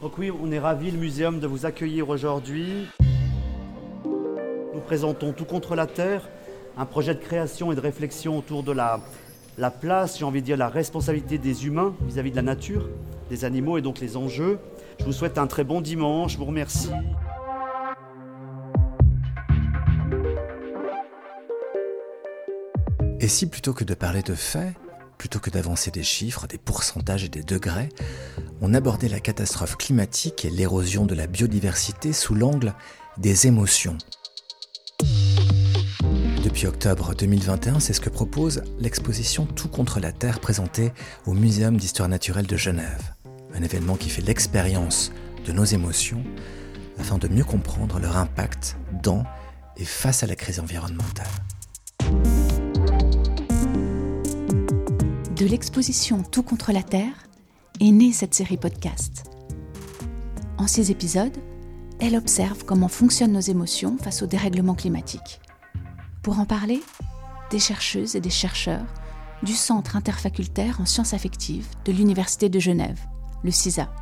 [0.00, 2.86] Donc oui, on est ravis, le muséum, de vous accueillir aujourd'hui.
[4.04, 6.28] Nous présentons Tout contre la Terre,
[6.76, 9.00] un projet de création et de réflexion autour de la,
[9.56, 12.88] la place, j'ai envie de dire la responsabilité des humains vis-à-vis de la nature,
[13.28, 14.60] des animaux et donc les enjeux.
[15.00, 16.90] Je vous souhaite un très bon dimanche, je vous remercie.
[23.18, 24.74] Et si plutôt que de parler de faits,
[25.18, 27.88] plutôt que d'avancer des chiffres, des pourcentages et des degrés,
[28.60, 32.72] on abordait la catastrophe climatique et l'érosion de la biodiversité sous l'angle
[33.18, 33.98] des émotions
[36.44, 40.92] Depuis octobre 2021, c'est ce que propose l'exposition Tout contre la Terre présentée
[41.26, 43.12] au Muséum d'histoire naturelle de Genève.
[43.54, 45.12] Un événement qui fait l'expérience
[45.44, 46.22] de nos émotions
[46.98, 49.24] afin de mieux comprendre leur impact dans
[49.76, 51.26] et face à la crise environnementale.
[55.38, 57.28] De l'exposition Tout contre la Terre
[57.78, 59.30] est née cette série podcast.
[60.58, 61.36] En ces épisodes,
[62.00, 65.40] elle observe comment fonctionnent nos émotions face au dérèglement climatique.
[66.24, 66.82] Pour en parler,
[67.52, 68.84] des chercheuses et des chercheurs
[69.44, 72.98] du Centre interfacultaire en sciences affectives de l'Université de Genève,
[73.44, 73.94] le CISA.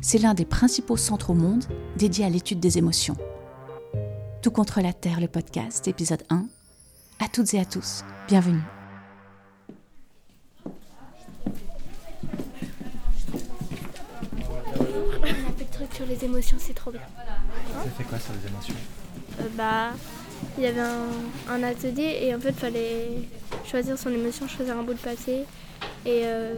[0.00, 1.66] C'est l'un des principaux centres au monde
[1.98, 3.18] dédiés à l'étude des émotions.
[4.40, 6.46] Tout contre la Terre, le podcast, épisode 1.
[7.20, 8.62] À toutes et à tous, bienvenue.
[16.02, 17.00] Sur les émotions, c'est trop bien.
[17.84, 18.74] Ça fait quoi sur les émotions
[19.40, 19.90] euh, Bah,
[20.58, 20.80] il y avait
[21.48, 23.08] un, atelier et en fait, il fallait
[23.64, 25.44] choisir son émotion, choisir un bout de papier
[26.04, 26.54] et euh,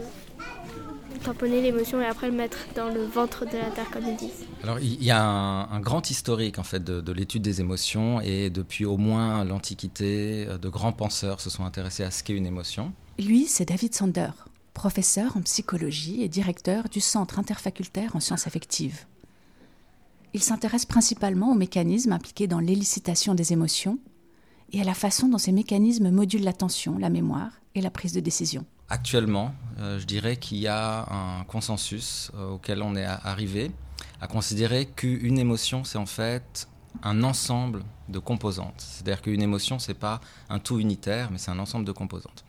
[1.23, 4.45] tamponner l'émotion et après le mettre dans le ventre de la terre, comme ils disent.
[4.63, 8.49] Alors, il y a un, grand historique en fait de, de l'étude des émotions et
[8.49, 12.47] depuis au moins l'Antiquité, euh, de grands penseurs se sont intéressés à ce qu'est une
[12.47, 12.93] émotion.
[13.19, 14.31] Lui, c'est David Sander,
[14.73, 19.05] professeur en psychologie et directeur du Centre interfacultaire en sciences affectives.
[20.35, 24.01] Il s'intéresse principalement aux mécanismes impliqués dans l'élicitation des émotions
[24.73, 28.19] et à la façon dont ces mécanismes modulent l'attention, la mémoire et la prise de
[28.19, 28.67] décision.
[28.89, 33.71] Actuellement, euh, je dirais qu'il y a un consensus euh, auquel on est arrivé
[34.21, 36.69] à considérer qu'une émotion, c'est en fait
[37.05, 38.81] un ensemble de composantes.
[38.81, 42.45] C'est-à-dire qu'une émotion, c'est pas un tout unitaire, mais c'est un ensemble de composantes.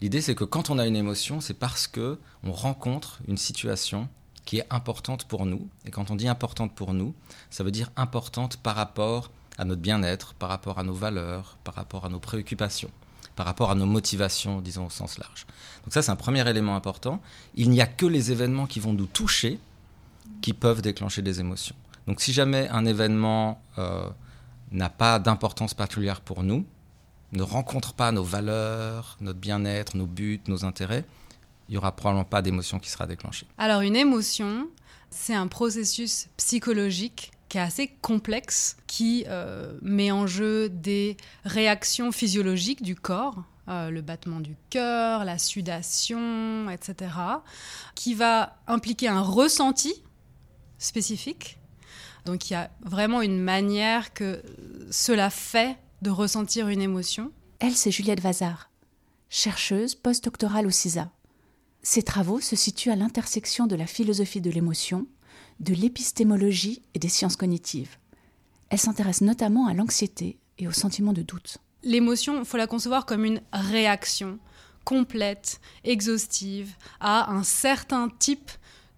[0.00, 4.08] L'idée, c'est que quand on a une émotion, c'est parce que on rencontre une situation
[4.50, 5.68] qui est importante pour nous.
[5.86, 7.14] Et quand on dit importante pour nous,
[7.50, 11.76] ça veut dire importante par rapport à notre bien-être, par rapport à nos valeurs, par
[11.76, 12.90] rapport à nos préoccupations,
[13.36, 15.46] par rapport à nos motivations, disons au sens large.
[15.84, 17.22] Donc ça, c'est un premier élément important.
[17.54, 19.60] Il n'y a que les événements qui vont nous toucher
[20.42, 21.76] qui peuvent déclencher des émotions.
[22.08, 24.10] Donc si jamais un événement euh,
[24.72, 26.66] n'a pas d'importance particulière pour nous,
[27.30, 31.04] ne rencontre pas nos valeurs, notre bien-être, nos buts, nos intérêts,
[31.70, 33.46] il n'y aura probablement pas d'émotion qui sera déclenchée.
[33.56, 34.68] Alors une émotion,
[35.08, 42.10] c'est un processus psychologique qui est assez complexe, qui euh, met en jeu des réactions
[42.10, 47.12] physiologiques du corps, euh, le battement du cœur, la sudation, etc.,
[47.94, 49.94] qui va impliquer un ressenti
[50.78, 51.60] spécifique.
[52.24, 54.42] Donc il y a vraiment une manière que
[54.90, 57.30] cela fait de ressentir une émotion.
[57.60, 58.70] Elle, c'est Juliette Vazard,
[59.28, 61.12] chercheuse postdoctorale au CISA.
[61.82, 65.06] Ses travaux se situent à l'intersection de la philosophie de l'émotion,
[65.60, 67.96] de l'épistémologie et des sciences cognitives.
[68.68, 71.58] Elle s'intéresse notamment à l'anxiété et au sentiment de doute.
[71.82, 74.38] L'émotion, il faut la concevoir comme une réaction
[74.84, 78.50] complète, exhaustive à un certain type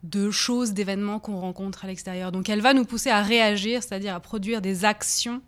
[0.03, 2.33] de choses, d'événements qu'on rencontre à l'extérieur.
[2.33, 5.41] Donc elle va nous pousser à réagir, c'est-à-dire à produire des actions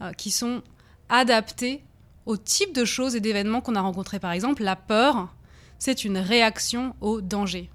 [0.00, 0.62] euh, qui sont
[1.08, 1.84] adaptées
[2.26, 4.18] au type de choses et d'événements qu'on a rencontrés.
[4.18, 5.34] Par exemple, la peur,
[5.78, 7.70] c'est une réaction au danger.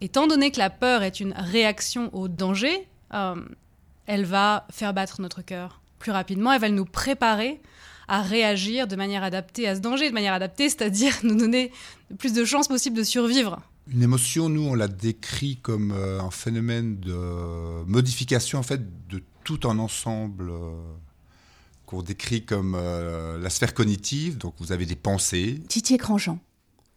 [0.00, 3.34] Étant donné que la peur est une réaction au danger, euh,
[4.06, 7.60] elle va faire battre notre cœur plus rapidement, elle va nous préparer
[8.06, 11.72] à réagir de manière adaptée à ce danger, de manière adaptée, c'est-à-dire nous donner
[12.18, 13.60] plus de chances possibles de survivre.
[13.88, 19.22] Une émotion, nous, on la décrit comme euh, un phénomène de modification en fait de
[19.44, 20.70] tout un ensemble euh,
[21.86, 24.36] qu'on décrit comme la sphère cognitive.
[24.36, 25.58] Donc, vous avez des pensées.
[25.68, 26.38] Titier Grandjean,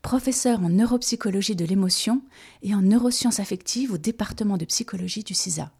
[0.01, 2.21] professeur en neuropsychologie de l'émotion
[2.62, 5.71] et en neurosciences affectives au département de psychologie du CISA.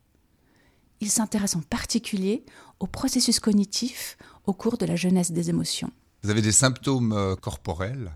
[1.00, 2.46] Il s'intéresse en particulier
[2.80, 5.92] aux processus cognitifs au cours de la jeunesse des émotions.
[6.24, 8.12] Vous avez des symptômes euh, corporels.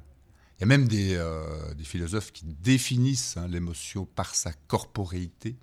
[0.58, 5.58] Il y a même des, euh, philosophes qui définissent hein, l'émotion par sa corporéité.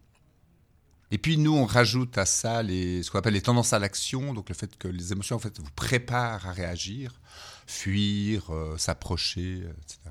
[1.13, 4.35] Et puis nous, on rajoute à ça les, ce qu'on appelle les tendances à l'action,
[4.35, 7.21] donc le fait que les émotions en fait, vous préparent à réagir
[7.67, 10.11] fuir, euh, s'approcher, etc.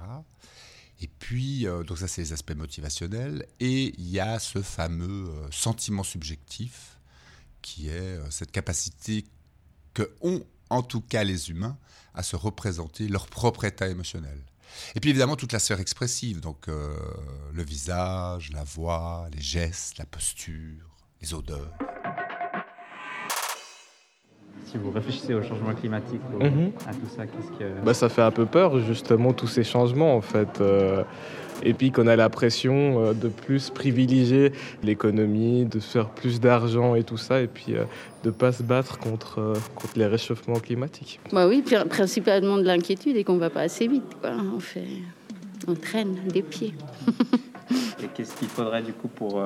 [1.01, 5.29] Et puis, euh, donc ça c'est les aspects motivationnels, et il y a ce fameux
[5.29, 6.99] euh, sentiment subjectif
[7.63, 9.25] qui est euh, cette capacité
[9.95, 11.75] que ont en tout cas les humains
[12.13, 14.37] à se représenter leur propre état émotionnel.
[14.95, 20.05] Et puis évidemment toute la sphère expressive, donc le visage, la voix, les gestes, la
[20.05, 21.73] posture, les odeurs
[24.71, 26.71] si vous réfléchissez au changement climatique, mhm.
[26.87, 27.83] à tout ça, qu'est-ce que...
[27.83, 30.61] Bah, ça fait un peu peur, justement, tous ces changements, en fait.
[30.61, 31.03] Euh,
[31.63, 36.95] et puis qu'on a la pression euh, de plus privilégier l'économie, de faire plus d'argent
[36.95, 37.83] et tout ça, et puis euh,
[38.23, 41.19] de ne pas se battre contre, contre les réchauffements climatiques.
[41.33, 44.15] Bah oui, principalement de l'inquiétude et qu'on ne va pas assez vite.
[44.21, 44.31] Quoi.
[44.55, 44.87] On, fait...
[45.67, 46.73] on traîne des pieds.
[48.01, 49.43] et qu'est-ce qu'il faudrait du coup pour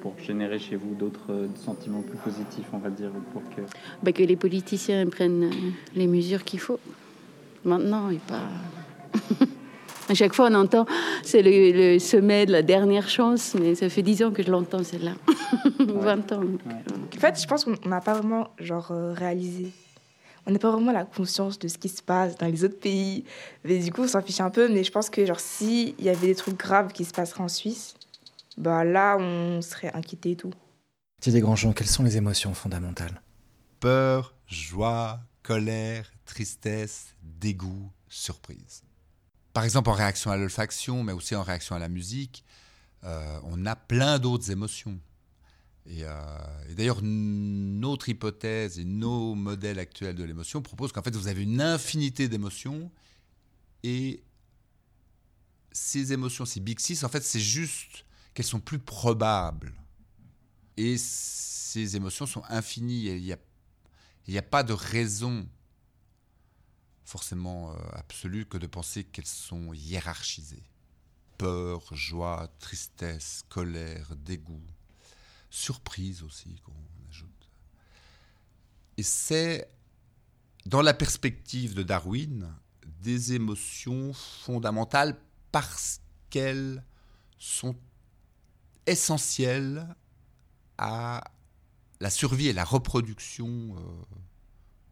[0.00, 3.62] pour générer chez vous d'autres euh, sentiments plus positifs, on va dire, pour que...
[4.02, 6.80] Bah, que les politiciens prennent euh, les mesures qu'il faut.
[7.64, 8.40] Maintenant, et pas...
[10.08, 10.86] à chaque fois, on entend,
[11.22, 14.82] c'est le, sommet de la dernière chance, mais ça fait 10 ans que je l'entends,
[14.82, 15.12] celle-là.
[15.78, 16.42] 20 ans.
[17.16, 19.70] En fait, je pense qu'on n'a pas vraiment genre, euh, réalisé.
[20.46, 23.24] On n'a pas vraiment la conscience de ce qui se passe dans les autres pays.
[23.64, 24.68] Mais du coup, on s'en fiche un peu.
[24.68, 27.48] Mais je pense que genre, s'il y avait des trucs graves qui se passeraient en
[27.48, 27.94] Suisse,
[28.60, 30.52] bah là, on serait inquiété et tout.
[31.20, 33.22] Didier Grandjean, quelles sont les émotions fondamentales?
[33.80, 38.82] Peur, joie, colère, tristesse, dégoût, surprise.
[39.54, 42.44] Par exemple, en réaction à l'olfaction, mais aussi en réaction à la musique,
[43.04, 45.00] euh, on a plein d'autres émotions.
[45.86, 51.16] Et, euh, et d'ailleurs, notre hypothèse et nos modèles actuels de l'émotion proposent qu'en fait,
[51.16, 52.90] vous avez une infinité d'émotions
[53.82, 54.22] et
[55.72, 58.04] ces émotions, ces big six, en fait, c'est juste
[58.34, 59.72] qu'elles sont plus probables.
[60.76, 63.06] Et ces émotions sont infinies.
[63.06, 63.32] Il n'y
[64.38, 65.46] a, a pas de raison
[67.04, 70.62] forcément euh, absolue que de penser qu'elles sont hiérarchisées.
[71.38, 74.62] Peur, joie, tristesse, colère, dégoût,
[75.50, 76.72] surprise aussi qu'on
[77.08, 77.50] ajoute.
[78.96, 79.68] Et c'est,
[80.66, 82.54] dans la perspective de Darwin,
[83.02, 85.18] des émotions fondamentales
[85.50, 86.84] parce qu'elles
[87.38, 87.74] sont
[88.86, 89.86] essentiel
[90.78, 91.22] à
[92.00, 93.80] la survie et la reproduction euh,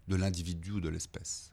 [0.09, 1.53] de l'individu ou de l'espèce.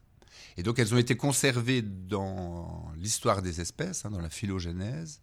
[0.56, 5.20] Et donc elles ont été conservées dans l'histoire des espèces, hein, dans la phylogénèse,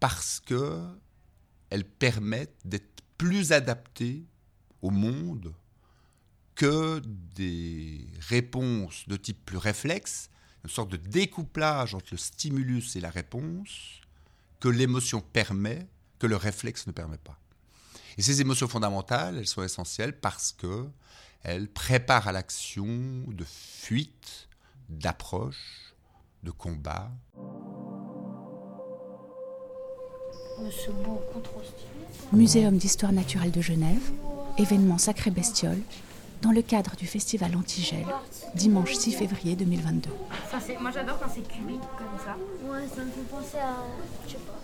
[0.00, 0.82] parce que
[1.70, 4.26] elles permettent d'être plus adaptées
[4.82, 5.54] au monde
[6.54, 7.00] que
[7.34, 10.28] des réponses de type plus réflexe,
[10.64, 14.00] une sorte de découplage entre le stimulus et la réponse
[14.60, 15.88] que l'émotion permet
[16.22, 17.36] que le réflexe ne permet pas.
[18.16, 20.88] Et ces émotions fondamentales, elles sont essentielles parce que
[21.42, 22.86] elles préparent à l'action
[23.26, 24.48] de fuite,
[24.88, 25.92] d'approche,
[26.44, 27.10] de combat.
[32.32, 34.12] Muséum d'histoire naturelle de Genève,
[34.58, 35.82] événement Sacré Bestiole,
[36.40, 38.06] dans le cadre du festival Antigel,
[38.54, 40.08] dimanche 6 février 2022.
[40.80, 42.36] moi j'adore quand c'est cubique comme ça.
[42.64, 43.74] Ouais, ça me fait penser à.
[44.26, 44.60] Je sais pas.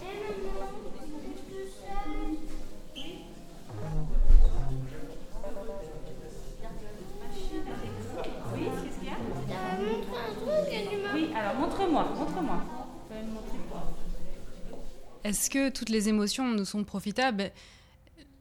[15.28, 17.52] Est-ce que toutes les émotions nous sont profitables?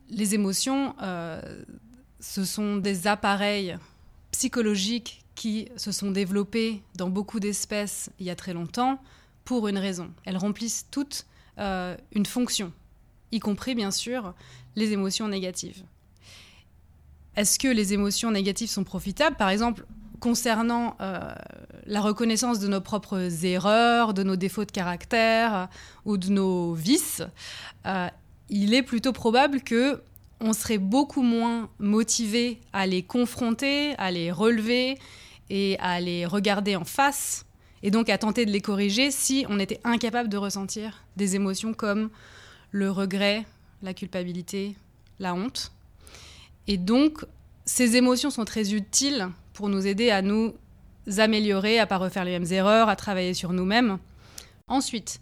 [0.09, 1.41] Les émotions, euh,
[2.21, 3.77] ce sont des appareils
[4.31, 9.01] psychologiques qui se sont développés dans beaucoup d'espèces il y a très longtemps
[9.43, 10.13] pour une raison.
[10.23, 11.25] Elles remplissent toutes
[11.57, 12.71] euh, une fonction,
[13.33, 14.33] y compris bien sûr
[14.77, 15.83] les émotions négatives.
[17.35, 19.35] Est-ce que les émotions négatives sont profitables?
[19.35, 19.85] Par exemple,
[20.19, 21.19] concernant euh,
[21.85, 25.65] la reconnaissance de nos propres erreurs, de nos défauts de caractère euh,
[26.05, 27.23] ou de nos vices,
[27.85, 28.07] euh,
[28.49, 30.01] il est plutôt probable que
[30.39, 34.99] on serait beaucoup moins motivé à les confronter, à les relever
[35.49, 37.45] et à les regarder en face,
[37.81, 41.73] et donc à tenter de les corriger si on était incapable de ressentir des émotions
[41.73, 42.09] comme
[42.71, 43.45] le regret,
[43.81, 44.75] la culpabilité,
[45.19, 45.71] la honte.
[46.67, 47.25] Et donc,
[47.65, 50.53] ces émotions sont très utiles pour nous aider à nous
[51.17, 53.97] améliorer, à pas refaire les mêmes erreurs, à travailler sur nous-mêmes.
[54.67, 55.19] Ensuite,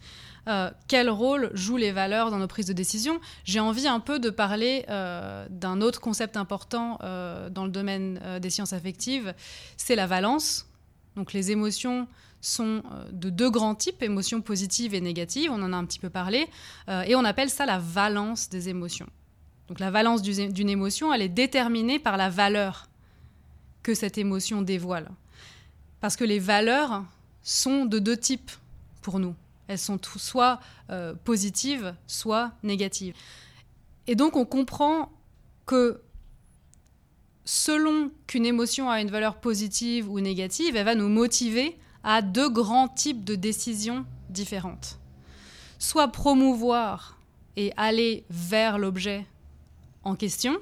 [0.50, 3.22] euh, quel rôle jouent les valeurs dans nos prises de décision?
[3.46, 8.20] J'ai envie un peu de parler euh, d'un autre concept important euh, dans le domaine
[8.42, 9.34] des sciences affectives,
[9.78, 10.68] c'est la valence.
[11.16, 12.06] Donc les émotions
[12.42, 16.10] sont de deux grands types, émotions positives et négatives, on en a un petit peu
[16.10, 16.48] parlé,
[17.08, 19.08] et on appelle ça la valence des émotions.
[19.70, 22.88] Donc la valence d'une émotion, elle est déterminée par la valeur
[23.86, 25.12] que cette émotion dévoile.
[26.02, 27.06] Parce que les valeurs
[27.44, 28.50] sont de deux types
[29.04, 29.36] pour nous.
[29.68, 33.14] Elles sont soit euh, positives, soit négatives.
[34.08, 35.12] Et donc on comprend
[35.68, 36.02] que
[37.44, 42.50] selon qu'une émotion a une valeur positive ou négative, elle va nous motiver à deux
[42.50, 44.98] grands types de décisions différentes.
[45.78, 47.20] Soit promouvoir
[47.56, 49.28] et aller vers l'objet
[50.04, 50.58] en question,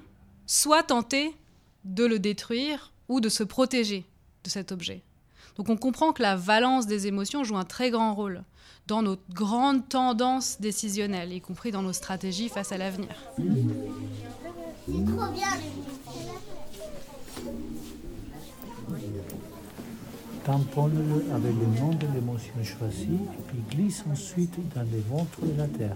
[0.46, 1.34] soit tenter
[1.86, 4.06] de le détruire ou de se protéger
[4.44, 5.04] de cet objet.
[5.58, 8.44] Donc on comprend que la valence des émotions joue un très grand rôle
[8.88, 13.16] dans nos grandes tendances décisionnelles, y compris dans nos stratégies face à l'avenir.
[20.44, 25.68] Tamponne-le avec le nom de l'émotion choisie, puis glisse ensuite dans le ventre de la
[25.68, 25.96] terre.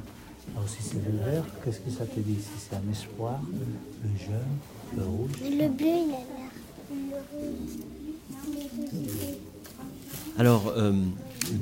[0.56, 2.38] Alors si c'est le vert, qu'est-ce que ça te dit?
[2.40, 4.58] Si c'est un espoir, le jaune,
[4.96, 6.47] le rouge Le bleu, il a l'air.
[10.38, 10.94] Alors, euh,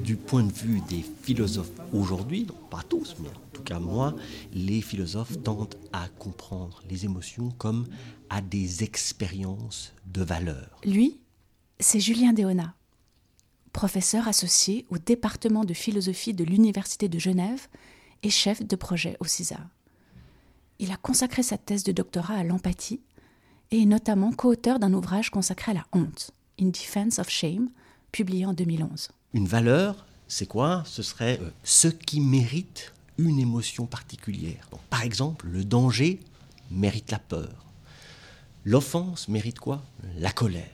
[0.04, 4.16] du point de vue des philosophes aujourd'hui, pas tous, mais en tout cas moi,
[4.54, 7.88] les philosophes tendent à comprendre les émotions comme
[8.30, 10.80] à des expériences de valeur.
[10.84, 11.20] Lui,
[11.80, 12.74] c'est Julien Déona,
[13.72, 17.68] professeur associé au département de philosophie de l'Université de Genève
[18.24, 19.60] et chef de projet au CISA.
[20.80, 23.00] Il a consacré sa thèse de doctorat à l'empathie
[23.76, 27.70] et notamment co-auteur d'un ouvrage consacré à la honte, In Defense of Shame,
[28.12, 29.10] publié en 2011.
[29.34, 30.84] Une valeur, c'est quoi?
[30.86, 34.70] Ce serait euh, ce qui mérite une émotion particulière.
[34.90, 36.20] par exemple, le danger
[36.72, 37.66] mérite la peur.
[38.64, 39.84] L'offense mérite quoi?
[40.18, 40.70] La colère.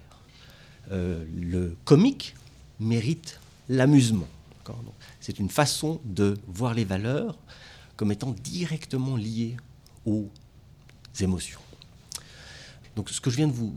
[0.91, 2.35] Euh, le comique
[2.79, 4.27] mérite l'amusement.
[5.19, 7.37] C'est une façon de voir les valeurs
[7.97, 9.57] comme étant directement liées
[10.05, 10.29] aux
[11.19, 11.60] émotions.
[12.95, 13.73] Donc ce que je viens de vous,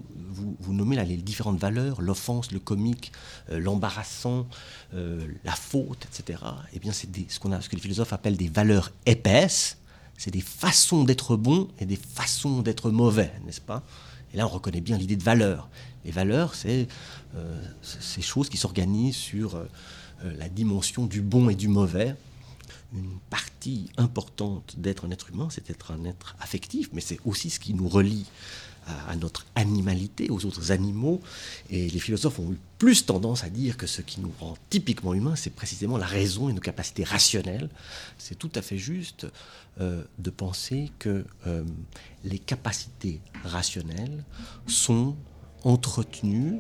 [0.73, 3.12] nommer là, les différentes valeurs, l'offense, le comique,
[3.50, 4.47] euh, l'embarrassant,
[4.94, 6.40] euh, la faute, etc.
[6.73, 9.78] Eh bien, c'est ce, qu'on ce que les philosophes appellent des valeurs épaisses.
[10.18, 13.83] C'est des façons d'être bon et des façons d'être mauvais, n'est-ce pas?
[14.33, 15.68] Et là, on reconnaît bien l'idée de valeur.
[16.04, 16.88] Les valeurs, c'est
[17.37, 19.61] euh, ces choses qui s'organisent sur
[20.23, 22.14] la dimension du bon et du mauvais.
[22.94, 27.50] Une partie importante d'être un être humain, c'est être un être affectif, mais c'est aussi
[27.50, 28.26] ce qui nous relie
[28.87, 31.21] à, notre animalité, aux autres animaux.
[31.71, 35.14] Et les philosophes ont eu plus tendance à dire que ce qui nous rend typiquement
[35.14, 37.71] humains, c'est précisément la raison et nos capacités rationnelles.
[38.19, 39.26] C'est tout à fait juste
[39.81, 41.64] euh, de penser que euh,
[42.25, 44.25] les capacités rationnelles
[44.67, 45.17] sont
[45.62, 46.59] entretenues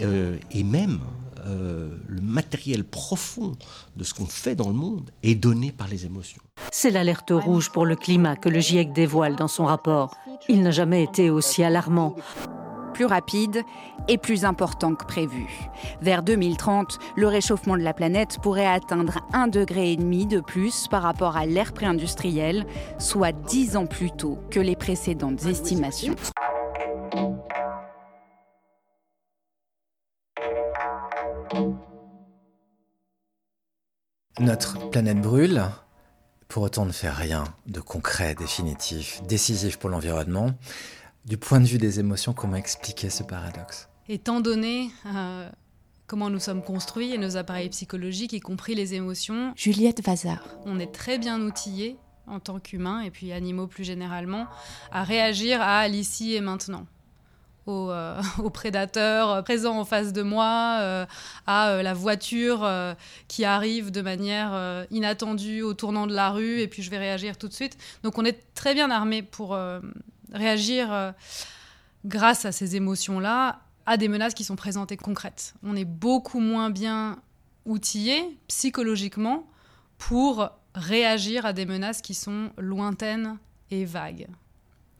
[0.00, 1.00] euh, et même
[1.48, 3.52] le matériel profond
[3.94, 6.42] de ce qu'on fait dans le monde est donné par les émotions.
[6.72, 10.16] C'est l'alerte rouge pour le climat que le GIEC dévoile dans son rapport.
[10.48, 12.14] Il n'a jamais été aussi alarmant
[12.96, 13.62] plus rapide
[14.08, 15.46] et plus important que prévu.
[16.00, 21.36] Vers 2030, le réchauffement de la planète pourrait atteindre 1,5 degré de plus par rapport
[21.36, 22.64] à l'ère pré-industrielle,
[22.98, 26.14] soit 10 ans plus tôt que les précédentes estimations.
[34.40, 35.62] Notre planète brûle,
[36.48, 40.52] pour autant ne fait rien de concret, définitif, décisif pour l'environnement.
[41.24, 43.88] Du point de vue des émotions, comment expliquer ce paradoxe?
[44.08, 45.50] Étant donné euh,
[46.06, 50.44] comment nous sommes construits et nos appareils psychologiques, y compris les émotions, Juliette Vazard.
[50.64, 51.96] On est très bien outillés
[52.28, 54.46] en tant qu'humains et puis animaux plus généralement
[54.92, 56.86] à réagir à l'ici et maintenant.
[57.68, 61.06] Euh, aux, prédateurs présents en face de moi, euh,
[61.46, 62.68] à euh, la voiture
[63.28, 67.38] qui arrive de manière inattendue au tournant de la rue, et puis je vais réagir
[67.38, 67.76] tout de suite.
[68.02, 69.58] Donc on est très bien armé pour
[70.32, 71.14] réagir
[72.04, 75.54] grâce à ces émotions-là à des menaces qui sont présentées concrètes.
[75.62, 77.20] On est beaucoup moins bien
[77.64, 79.46] outillé psychologiquement
[79.98, 83.38] pour réagir à des menaces qui sont lointaines
[83.70, 84.26] et vagues.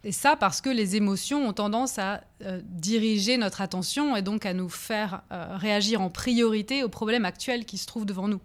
[0.05, 4.47] Et ça parce que les émotions ont tendance à euh, diriger notre attention et donc
[4.47, 8.41] à nous faire euh, réagir en priorité aux problèmes actuels qui se trouvent devant nous,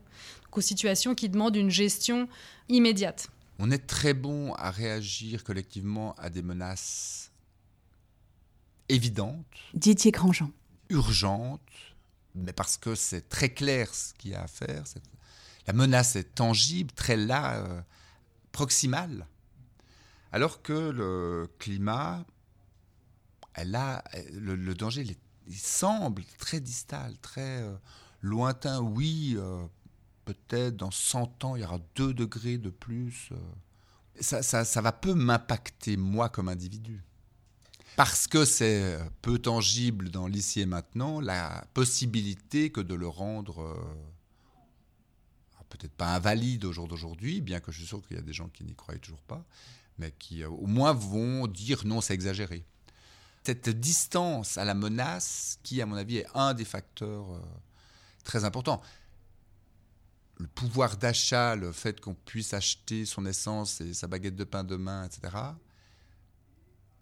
[0.52, 2.28] aux situations qui demandent une gestion
[2.68, 3.30] immédiate.
[3.60, 7.32] On est très bon à réagir collectivement à des menaces
[8.90, 9.46] évidentes.
[9.74, 10.52] Didier Grandjean.
[10.90, 11.62] Urgentes,
[12.36, 14.84] mais parce que c'est très clair ce qu'il y a à faire.
[15.68, 17.82] La menace est tangible, très là, euh,
[18.52, 19.28] proximale.
[20.32, 22.26] Alors que le climat,
[23.54, 25.06] elle a, le, danger,
[25.48, 27.76] il, semble très distal, très euh,
[28.22, 28.80] lointain.
[28.80, 29.66] Oui, euh,
[30.26, 33.30] peut-être dans 100 ans, il y aura 2 degrés de plus.
[33.32, 33.36] Euh.
[34.22, 37.04] Ça, ça, va peu m'impacter, moi, comme individu.
[37.98, 43.76] Parce que c'est peu tangible dans l'ici et maintenant, la possibilité que de le rendre
[45.72, 48.34] peut-être pas invalides au jour d'aujourd'hui, bien que je suis sûr qu'il y a des
[48.34, 49.44] gens qui n'y croient toujours pas,
[49.98, 52.66] mais qui au moins vont dire non, c'est exagéré.
[53.44, 57.42] Cette distance à la menace, qui à mon avis est un des facteurs
[58.24, 58.82] très importants
[60.42, 64.64] le pouvoir d'achat, le fait qu'on puisse acheter son essence et sa baguette de pain
[64.64, 65.38] demain, etc.,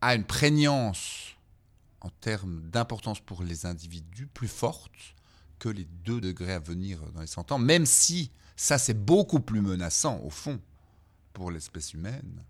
[0.02, 1.36] a une prégnance
[2.02, 5.16] en termes d'importance pour les individus plus forte
[5.58, 9.40] que les deux degrés à venir dans les 100 ans, même si ça c'est beaucoup
[9.40, 10.60] plus menaçant au fond
[11.34, 12.44] pour l'espèce humaine.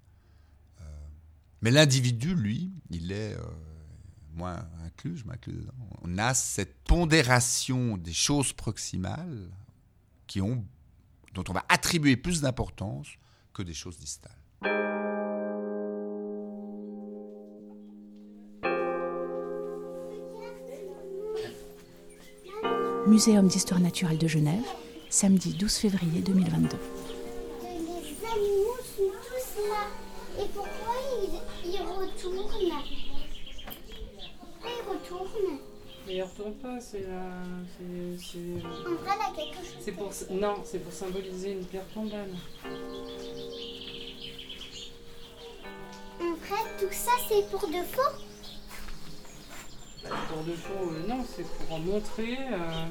[1.62, 3.44] Mais l'individu, lui, il est, euh,
[4.34, 9.50] moi inclus, je m'inclus dedans, on a cette pondération des choses proximales
[10.28, 10.66] qui ont
[11.34, 13.08] dont on va attribuer plus d'importance
[13.54, 14.32] que des choses distales.
[23.08, 24.66] Muséum d'histoire naturelle de Genève,
[25.10, 26.78] samedi 12 février 2022.
[27.64, 27.68] Les
[28.28, 30.09] animaux sont tous là.
[32.20, 34.00] Et pourquoi ils, ils retournent
[34.40, 35.60] Pourquoi ils retournent
[36.08, 37.34] mais il retourne pas, c'est la.
[37.78, 39.78] C'est, En vrai, là, quelque chose.
[39.80, 42.32] C'est pour, non, c'est pour symboliser une pierre tombale.
[46.20, 48.02] En vrai, tout ça, c'est pour de faux
[50.02, 52.88] Pour de faux, euh, non, c'est pour montrer euh,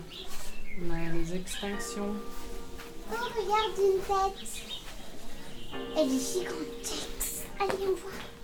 [1.12, 2.14] les extinctions.
[3.10, 4.48] Oh, regarde une tête.
[5.96, 7.48] Elle est gigantesque.
[7.58, 8.37] Allez, on voit.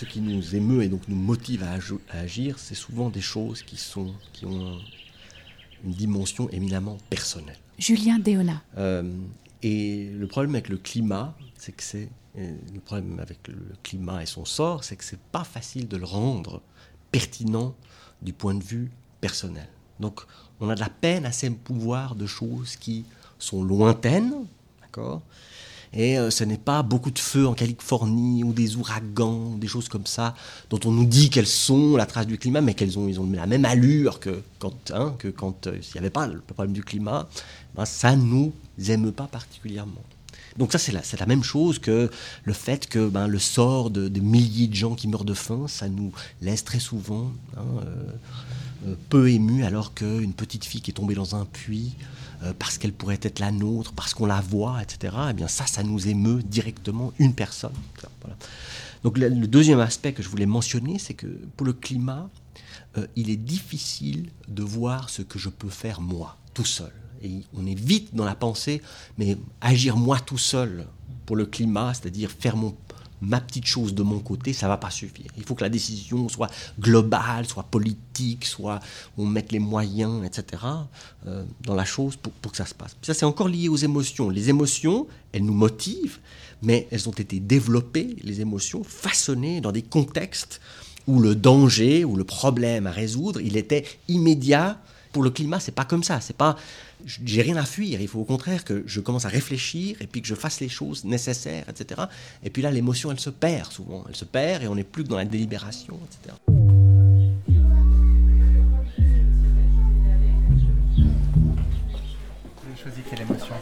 [0.00, 3.76] Ce qui nous émeut et donc nous motive à, agir, c'est souvent des choses qui,
[3.76, 4.78] sont, qui ont
[5.84, 7.58] une dimension éminemment personnelle.
[7.78, 8.62] Julien Déona.
[8.78, 9.12] Euh,
[9.62, 14.26] et le problème avec le climat, c'est que c'est le problème avec le climat et
[14.26, 16.62] son sort, c'est que c'est pas facile de le rendre
[17.12, 17.74] pertinent
[18.22, 18.90] du point de vue
[19.20, 19.68] personnel.
[19.98, 20.22] Donc,
[20.60, 23.04] on a de la peine à s'épouvoir de choses qui
[23.38, 24.46] sont lointaines,
[24.80, 25.20] d'accord,
[25.92, 29.88] et euh, ce n'est pas beaucoup de feux en Californie ou des ouragans, des choses
[29.88, 30.34] comme ça,
[30.70, 33.28] dont on nous dit qu'elles sont la trace du climat, mais qu'elles ont, ils ont
[33.32, 36.72] la même allure que quand, hein, que quand euh, il n'y avait pas le problème
[36.72, 37.28] du climat.
[37.74, 38.52] Ben, ça nous
[38.88, 40.02] émeut pas particulièrement.
[40.56, 42.10] Donc ça, c'est la, la, même chose que
[42.44, 45.88] le fait que ben, le sort de, milliers de gens qui meurent de faim, ça
[45.88, 48.12] nous laisse très souvent hein, euh,
[49.08, 51.94] peu émus, alors qu'une petite fille qui est tombée dans un puits,
[52.42, 55.66] euh, parce qu'elle pourrait être la nôtre, parce qu'on la voit, etc., eh bien ça,
[55.66, 57.72] ça nous émeut directement une personne.
[59.02, 62.30] Donc le, deuxième aspect que je voulais mentionner, c'est que pour le climat,
[62.96, 66.92] euh, il est difficile de voir ce que je peux faire moi, tout seul.
[67.22, 68.80] Et on est vite dans la pensée,
[69.18, 70.86] mais agir moi tout seul
[71.26, 72.74] pour le climat, c'est-à-dire faire mon,
[73.20, 75.30] ma petite chose de mon côté, ça va pas suffire.
[75.36, 78.80] Il faut que la décision soit globale, soit politique, soit
[79.18, 80.62] on mette les moyens, etc.
[81.26, 82.96] Euh, dans la chose pour, que ça se passe.
[83.02, 84.30] ça, c'est encore lié aux émotions.
[84.30, 86.18] Les émotions, elles nous motivent,
[86.62, 90.60] mais elles ont été développées, les émotions, façonnées dans des contextes
[91.06, 94.78] où le danger, ou le problème à résoudre, il était immédiat.
[95.12, 96.20] Pour le climat, c'est pas comme ça.
[96.20, 96.56] C'est pas
[97.06, 98.00] j'ai rien à fuir.
[98.00, 100.68] Il faut au contraire que je commence à réfléchir et puis que je fasse les
[100.68, 102.02] choses nécessaires, etc.
[102.44, 104.04] Et puis là, l'émotion, elle se perd souvent.
[104.08, 106.36] Elle se perd et on n'est plus que dans la délibération, etc.
[112.56, 113.54] Vous avez choisi quelle émotion?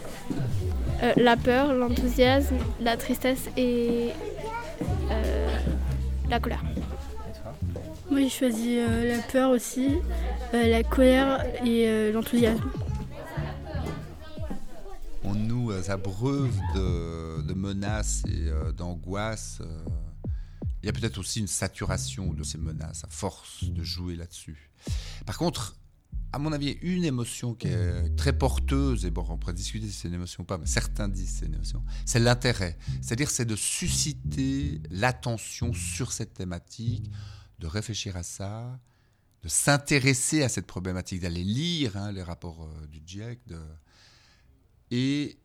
[1.03, 4.09] Euh, La peur, l'enthousiasme, la tristesse et
[5.11, 5.57] euh,
[6.29, 6.63] la colère.
[8.09, 9.89] Moi j'ai choisi euh, la peur aussi,
[10.53, 12.69] la colère et l'enthousiasme
[15.29, 19.59] on nous euh, abreuve de, menaces et euh, d'angoisses.
[19.61, 19.85] Euh.
[20.81, 24.71] il y a peut-être aussi une saturation de ces menaces à force de jouer là-dessus.
[25.25, 25.75] Par contre,
[26.31, 29.93] à mon avis, une émotion qui est très porteuse, et bon, on pourrait discuter si
[29.93, 32.77] c'est une émotion ou pas, mais certains disent c'est une émotion, c'est l'intérêt.
[33.01, 37.09] C'est-à-dire, c'est de susciter l'attention sur cette thématique,
[37.59, 38.79] de réfléchir à ça,
[39.43, 43.39] de s'intéresser à cette problématique, d'aller lire hein, les rapports du GIEC,
[44.91, 45.37] et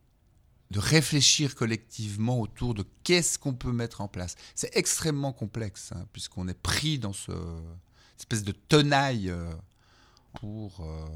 [0.71, 4.35] de réfléchir collectivement autour de qu'est-ce qu'on peut mettre en place.
[4.55, 7.33] C'est extrêmement complexe, hein, puisqu'on est pris dans ce
[8.19, 9.53] espèce de tenaille euh,
[10.41, 11.07] pour euh,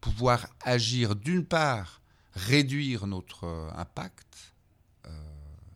[0.00, 2.02] pouvoir agir, d'une part,
[2.34, 4.52] réduire notre euh, impact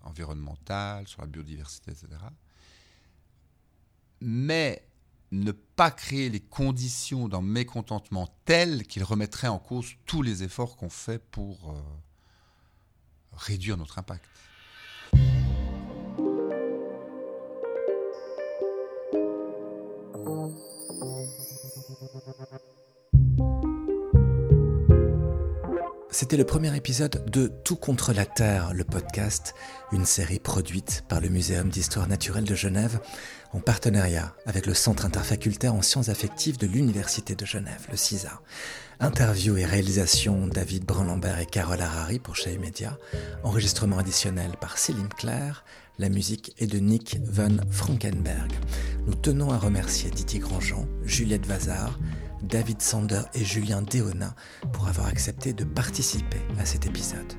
[0.03, 2.09] environnemental, sur la biodiversité, etc.,
[4.21, 4.83] mais
[5.33, 10.77] ne pas créer les conditions d'un mécontentement tel qu'il remettrait en cause tous les efforts
[10.77, 11.81] qu'on fait pour euh,
[13.33, 14.25] réduire notre impact.
[26.31, 29.53] C'était le premier épisode de Tout contre la Terre, le podcast,
[29.91, 33.01] une série produite par le Muséum d'histoire naturelle de Genève
[33.53, 38.43] en partenariat avec le Centre interfacultaire en sciences affectives de l'Université de Genève, le CISA.
[39.01, 42.97] Interview et réalisation David Brun-Lambert et Carole Harari pour Chez Media.
[43.43, 45.65] Enregistrement additionnel par Céline Claire.
[45.99, 48.53] La musique est de Nick Van Frankenberg.
[49.05, 51.99] Nous tenons à remercier Didier Grandjean, Juliette Vazard,
[52.43, 54.35] David Sander et Julien Déona
[54.73, 57.33] pour avoir accepté de participer à cet épisode.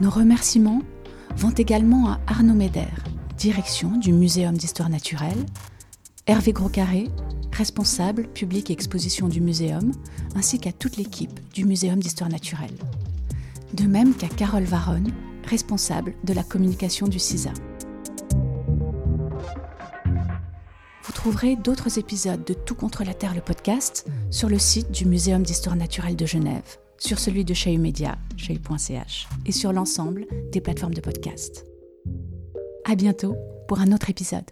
[0.00, 0.82] Nos remerciements
[1.36, 2.88] vont également à Arnaud Méder,
[3.36, 5.46] direction du Muséum d'histoire naturelle,
[6.26, 7.08] Hervé Groscarré,
[7.52, 9.92] responsable public et exposition du muséum,
[10.36, 12.76] ainsi qu'à toute l'équipe du Muséum d'histoire naturelle.
[13.72, 15.10] De même qu'à Carole Varonne,
[15.44, 17.52] responsable de la communication du CISA.
[21.18, 25.42] Trouverez d'autres épisodes de Tout contre la Terre, le podcast, sur le site du Muséum
[25.42, 30.94] d'histoire naturelle de Genève, sur celui de Chahu Média, chahu.ch, et sur l'ensemble des plateformes
[30.94, 31.64] de podcast.
[32.84, 33.34] À bientôt
[33.66, 34.44] pour un autre épisode.